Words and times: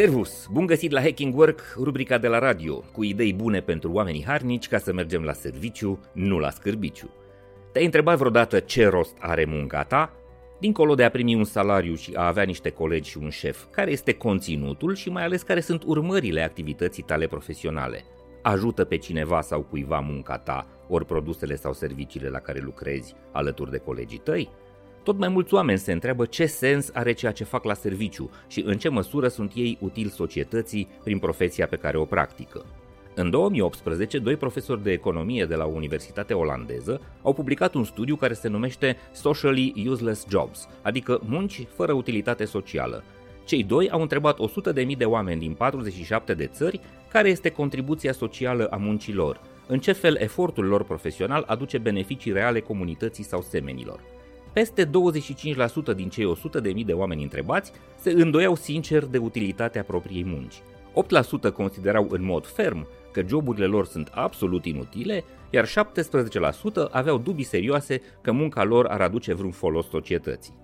Servus! 0.00 0.46
Bun 0.50 0.66
găsit 0.66 0.90
la 0.90 1.00
Hacking 1.00 1.36
Work, 1.36 1.60
rubrica 1.76 2.18
de 2.18 2.28
la 2.28 2.38
radio, 2.38 2.84
cu 2.92 3.04
idei 3.04 3.32
bune 3.32 3.60
pentru 3.60 3.92
oamenii 3.92 4.24
harnici 4.24 4.68
ca 4.68 4.78
să 4.78 4.92
mergem 4.92 5.22
la 5.22 5.32
serviciu, 5.32 6.00
nu 6.12 6.38
la 6.38 6.50
scârbiciu. 6.50 7.10
Te-ai 7.72 7.84
întrebat 7.84 8.18
vreodată 8.18 8.58
ce 8.60 8.86
rost 8.88 9.16
are 9.18 9.44
munca 9.44 9.82
ta? 9.82 10.12
Dincolo 10.60 10.94
de 10.94 11.04
a 11.04 11.10
primi 11.10 11.34
un 11.34 11.44
salariu 11.44 11.94
și 11.94 12.12
a 12.14 12.26
avea 12.26 12.42
niște 12.42 12.70
colegi 12.70 13.10
și 13.10 13.18
un 13.18 13.30
șef, 13.30 13.64
care 13.70 13.90
este 13.90 14.12
conținutul 14.12 14.94
și 14.94 15.10
mai 15.10 15.24
ales 15.24 15.42
care 15.42 15.60
sunt 15.60 15.82
urmările 15.86 16.42
activității 16.42 17.02
tale 17.02 17.26
profesionale? 17.26 18.04
Ajută 18.42 18.84
pe 18.84 18.96
cineva 18.96 19.40
sau 19.40 19.62
cuiva 19.62 19.98
munca 19.98 20.38
ta, 20.38 20.66
ori 20.88 21.06
produsele 21.06 21.54
sau 21.54 21.72
serviciile 21.72 22.28
la 22.28 22.38
care 22.38 22.60
lucrezi 22.60 23.14
alături 23.32 23.70
de 23.70 23.78
colegii 23.78 24.18
tăi? 24.18 24.50
Tot 25.02 25.18
mai 25.18 25.28
mulți 25.28 25.54
oameni 25.54 25.78
se 25.78 25.92
întreabă 25.92 26.24
ce 26.24 26.46
sens 26.46 26.90
are 26.92 27.12
ceea 27.12 27.32
ce 27.32 27.44
fac 27.44 27.64
la 27.64 27.74
serviciu 27.74 28.30
și 28.48 28.62
în 28.66 28.78
ce 28.78 28.88
măsură 28.88 29.28
sunt 29.28 29.52
ei 29.54 29.78
utili 29.80 30.10
societății 30.10 30.88
prin 31.04 31.18
profesia 31.18 31.66
pe 31.66 31.76
care 31.76 31.98
o 31.98 32.04
practică. 32.04 32.64
În 33.14 33.30
2018, 33.30 34.18
doi 34.18 34.36
profesori 34.36 34.82
de 34.82 34.92
economie 34.92 35.44
de 35.44 35.54
la 35.54 35.64
o 35.64 35.74
universitate 35.74 36.34
olandeză 36.34 37.00
au 37.22 37.32
publicat 37.32 37.74
un 37.74 37.84
studiu 37.84 38.16
care 38.16 38.32
se 38.32 38.48
numește 38.48 38.96
Socially 39.12 39.86
Useless 39.88 40.26
Jobs, 40.30 40.68
adică 40.82 41.20
munci 41.24 41.66
fără 41.74 41.92
utilitate 41.92 42.44
socială. 42.44 43.04
Cei 43.44 43.64
doi 43.64 43.90
au 43.90 44.00
întrebat 44.00 44.38
100.000 44.86 44.96
de 44.96 45.04
oameni 45.04 45.40
din 45.40 45.52
47 45.52 46.34
de 46.34 46.46
țări 46.46 46.80
care 47.08 47.28
este 47.28 47.48
contribuția 47.48 48.12
socială 48.12 48.66
a 48.66 48.76
muncilor, 48.76 49.40
în 49.66 49.78
ce 49.78 49.92
fel 49.92 50.16
efortul 50.16 50.64
lor 50.64 50.84
profesional 50.84 51.44
aduce 51.46 51.78
beneficii 51.78 52.32
reale 52.32 52.60
comunității 52.60 53.24
sau 53.24 53.42
semenilor. 53.42 54.00
Peste 54.52 54.84
25% 54.84 54.90
din 55.94 56.08
cei 56.08 56.36
100.000 56.76 56.84
de 56.84 56.92
oameni 56.92 57.22
întrebați 57.22 57.72
se 57.96 58.10
îndoiau 58.10 58.54
sincer 58.54 59.04
de 59.04 59.18
utilitatea 59.18 59.82
propriei 59.82 60.24
munci. 60.24 60.62
8% 61.50 61.52
considerau 61.54 62.06
în 62.10 62.24
mod 62.24 62.46
ferm 62.46 62.86
că 63.12 63.22
joburile 63.26 63.66
lor 63.66 63.86
sunt 63.86 64.10
absolut 64.14 64.64
inutile, 64.64 65.24
iar 65.50 65.66
17% 65.66 65.70
aveau 66.90 67.18
dubii 67.18 67.44
serioase 67.44 68.00
că 68.20 68.32
munca 68.32 68.64
lor 68.64 68.86
ar 68.86 69.00
aduce 69.00 69.34
vreun 69.34 69.50
folos 69.50 69.88
societății. 69.88 70.54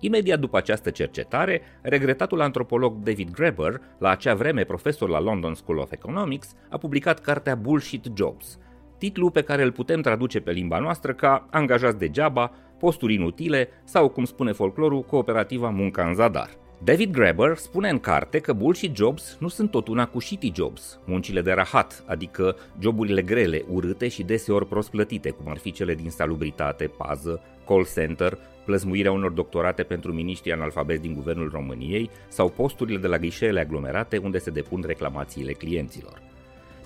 Imediat 0.00 0.38
după 0.38 0.56
această 0.56 0.90
cercetare, 0.90 1.62
regretatul 1.82 2.40
antropolog 2.40 2.96
David 3.02 3.30
Graeber, 3.30 3.80
la 3.98 4.10
acea 4.10 4.34
vreme 4.34 4.64
profesor 4.64 5.08
la 5.08 5.20
London 5.20 5.54
School 5.54 5.78
of 5.78 5.92
Economics, 5.92 6.54
a 6.70 6.78
publicat 6.78 7.20
cartea 7.20 7.54
Bullshit 7.54 8.06
Jobs, 8.14 8.58
titlu 8.98 9.30
pe 9.30 9.42
care 9.42 9.62
îl 9.62 9.72
putem 9.72 10.00
traduce 10.00 10.40
pe 10.40 10.50
limba 10.50 10.78
noastră 10.78 11.14
ca 11.14 11.46
Angajați 11.50 11.98
degeaba, 11.98 12.52
posturi 12.82 13.14
inutile 13.14 13.68
sau, 13.84 14.08
cum 14.08 14.24
spune 14.24 14.52
folclorul, 14.52 15.02
cooperativa 15.02 15.68
Munca 15.68 16.06
în 16.06 16.14
Zadar. 16.14 16.50
David 16.84 17.10
Graeber 17.10 17.56
spune 17.56 17.88
în 17.88 17.98
carte 17.98 18.38
că 18.38 18.52
bullshit 18.52 18.96
jobs 18.96 19.36
nu 19.40 19.48
sunt 19.48 19.70
tot 19.70 19.88
una 19.88 20.06
cu 20.06 20.20
shitty 20.20 20.52
jobs, 20.54 20.98
muncile 21.04 21.40
de 21.40 21.52
rahat, 21.52 22.04
adică 22.06 22.56
joburile 22.80 23.22
grele, 23.22 23.64
urâte 23.68 24.08
și 24.08 24.22
deseori 24.22 24.66
prost 24.66 24.90
plătite, 24.90 25.30
cum 25.30 25.50
ar 25.50 25.58
fi 25.58 25.72
cele 25.72 25.94
din 25.94 26.10
salubritate, 26.10 26.86
pază, 26.86 27.42
call 27.66 27.86
center, 27.94 28.38
plăzmuirea 28.64 29.12
unor 29.12 29.30
doctorate 29.30 29.82
pentru 29.82 30.12
miniștri 30.12 30.52
analfabeti 30.52 31.00
din 31.00 31.14
Guvernul 31.14 31.50
României 31.52 32.10
sau 32.28 32.48
posturile 32.48 32.98
de 32.98 33.06
la 33.06 33.18
ghișeele 33.18 33.60
aglomerate 33.60 34.16
unde 34.16 34.38
se 34.38 34.50
depun 34.50 34.84
reclamațiile 34.86 35.52
clienților. 35.52 36.31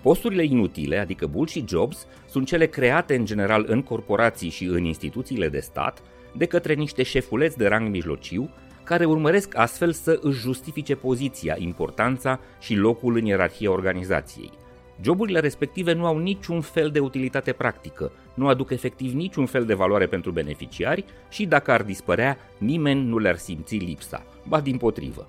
Posturile 0.06 0.44
inutile, 0.44 0.98
adică 0.98 1.26
bullshit 1.26 1.68
jobs, 1.68 2.06
sunt 2.28 2.46
cele 2.46 2.66
create 2.66 3.14
în 3.14 3.24
general 3.24 3.64
în 3.68 3.82
corporații 3.82 4.48
și 4.48 4.64
în 4.64 4.84
instituțiile 4.84 5.48
de 5.48 5.60
stat 5.60 6.02
de 6.36 6.44
către 6.46 6.74
niște 6.74 7.02
șefuleți 7.02 7.56
de 7.56 7.66
rang 7.66 7.88
mijlociu 7.88 8.50
care 8.84 9.04
urmăresc 9.04 9.56
astfel 9.56 9.92
să 9.92 10.18
își 10.22 10.40
justifice 10.40 10.94
poziția, 10.94 11.56
importanța 11.58 12.40
și 12.60 12.74
locul 12.74 13.16
în 13.16 13.24
ierarhia 13.24 13.70
organizației. 13.70 14.50
Joburile 15.02 15.40
respective 15.40 15.92
nu 15.92 16.06
au 16.06 16.18
niciun 16.18 16.60
fel 16.60 16.90
de 16.90 16.98
utilitate 16.98 17.52
practică, 17.52 18.12
nu 18.34 18.48
aduc 18.48 18.70
efectiv 18.70 19.12
niciun 19.12 19.46
fel 19.46 19.64
de 19.64 19.74
valoare 19.74 20.06
pentru 20.06 20.30
beneficiari 20.30 21.04
și 21.28 21.46
dacă 21.46 21.70
ar 21.70 21.82
dispărea, 21.82 22.38
nimeni 22.58 23.04
nu 23.04 23.18
le-ar 23.18 23.36
simți 23.36 23.76
lipsa, 23.76 24.26
ba 24.48 24.60
din 24.60 24.76
potrivă. 24.76 25.28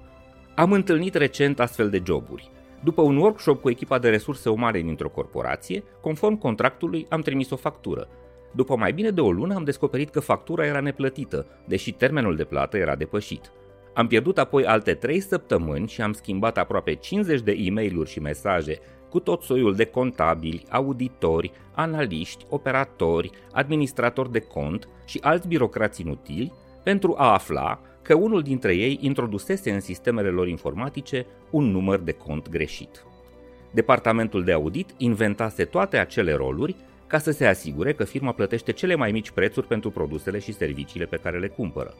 Am 0.55 0.71
întâlnit 0.71 1.16
recent 1.16 1.59
astfel 1.59 1.89
de 1.89 2.01
joburi. 2.05 2.51
După 2.87 3.01
un 3.01 3.17
workshop 3.17 3.61
cu 3.61 3.69
echipa 3.69 3.99
de 3.99 4.09
resurse 4.09 4.49
umane 4.49 4.79
dintr-o 4.79 5.09
corporație, 5.09 5.83
conform 6.01 6.37
contractului 6.37 7.05
am 7.09 7.21
trimis 7.21 7.49
o 7.49 7.55
factură. 7.55 8.07
După 8.51 8.75
mai 8.75 8.93
bine 8.93 9.09
de 9.09 9.21
o 9.21 9.31
lună 9.31 9.55
am 9.55 9.63
descoperit 9.63 10.09
că 10.09 10.19
factura 10.19 10.65
era 10.65 10.79
neplătită, 10.79 11.45
deși 11.65 11.91
termenul 11.91 12.35
de 12.35 12.43
plată 12.43 12.77
era 12.77 12.95
depășit. 12.95 13.51
Am 13.93 14.07
pierdut 14.07 14.37
apoi 14.37 14.65
alte 14.65 14.93
3 14.93 15.19
săptămâni 15.19 15.87
și 15.87 16.01
am 16.01 16.13
schimbat 16.13 16.57
aproape 16.57 16.93
50 16.93 17.41
de 17.41 17.51
e 17.51 17.71
mail 17.71 18.05
și 18.05 18.19
mesaje 18.19 18.79
cu 19.09 19.19
tot 19.19 19.41
soiul 19.41 19.75
de 19.75 19.85
contabili, 19.85 20.65
auditori, 20.69 21.51
analiști, 21.75 22.45
operatori, 22.49 23.29
administratori 23.51 24.31
de 24.31 24.39
cont 24.39 24.87
și 25.05 25.19
alți 25.21 25.47
birocrați 25.47 26.01
inutili 26.01 26.53
pentru 26.83 27.15
a 27.17 27.33
afla 27.33 27.79
că 28.07 28.13
unul 28.16 28.41
dintre 28.41 28.75
ei 28.75 28.97
introdusese 29.01 29.72
în 29.72 29.79
sistemele 29.79 30.29
lor 30.29 30.47
informatice 30.47 31.25
un 31.50 31.72
număr 31.72 32.00
de 32.00 32.12
cont 32.12 32.50
greșit. 32.50 33.03
Departamentul 33.72 34.44
de 34.44 34.51
audit 34.51 34.90
inventase 34.97 35.66
toate 35.66 35.97
acele 35.97 36.34
roluri 36.34 36.75
ca 37.07 37.17
să 37.17 37.31
se 37.31 37.46
asigure 37.46 37.94
că 37.94 38.03
firma 38.03 38.31
plătește 38.31 38.72
cele 38.72 38.96
mai 38.96 39.12
mici 39.12 39.31
prețuri 39.31 39.67
pentru 39.67 39.91
produsele 39.91 40.40
și 40.40 40.53
serviciile 40.53 41.06
pe 41.06 41.19
care 41.23 41.40
le 41.40 41.47
cumpără. 41.47 41.94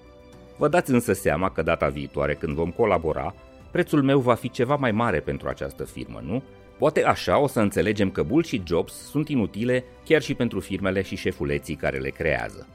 Vă 0.58 0.68
dați 0.68 0.92
însă 0.92 1.14
seama 1.14 1.50
că 1.50 1.62
data 1.62 1.88
viitoare, 1.88 2.34
când 2.34 2.56
vom 2.56 2.72
colabora, 2.72 3.36
prețul 3.72 4.04
meu 4.04 4.20
va 4.20 4.34
fi 4.34 4.50
ceva 4.50 4.76
mai 4.76 4.92
mare 4.92 5.20
pentru 5.20 5.48
această 5.48 5.84
firmă, 5.84 6.22
nu? 6.26 6.44
Poate 6.78 7.04
așa 7.04 7.40
o 7.40 7.48
să 7.48 7.60
înțelegem 7.60 8.12
că 8.12 8.24
bullshit 8.24 8.68
jobs 8.68 8.94
sunt 8.94 9.30
inutile 9.30 9.84
chiar 10.06 10.22
și 10.22 10.34
pentru 10.34 10.60
firmele 10.60 11.02
și 11.02 11.16
șefuleții 11.16 11.76
care 11.76 11.98
le 11.98 12.10
creează. 12.10 12.68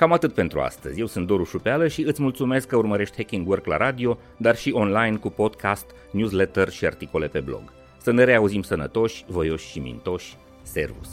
Cam 0.00 0.12
atât 0.12 0.32
pentru 0.32 0.60
astăzi. 0.60 1.00
Eu 1.00 1.06
sunt 1.06 1.26
Doru 1.26 1.44
Șupeală 1.44 1.88
și 1.88 2.02
îți 2.02 2.22
mulțumesc 2.22 2.66
că 2.66 2.76
urmărești 2.76 3.16
Hacking 3.16 3.48
Work 3.48 3.66
la 3.66 3.76
radio, 3.76 4.18
dar 4.36 4.56
și 4.56 4.72
online 4.72 5.16
cu 5.16 5.30
podcast, 5.30 5.86
newsletter 6.10 6.68
și 6.68 6.86
articole 6.86 7.26
pe 7.26 7.40
blog. 7.40 7.62
Să 7.96 8.12
ne 8.12 8.24
reauzim 8.24 8.62
sănătoși, 8.62 9.24
voioși 9.28 9.70
și 9.70 9.78
mintoși. 9.78 10.36
Servus! 10.62 11.08